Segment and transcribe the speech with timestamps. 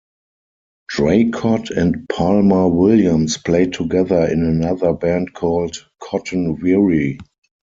[0.91, 7.19] Draycott and Palmer-Williams played together in another band called Cotton Weary.